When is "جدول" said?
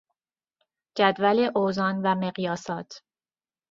0.97-1.51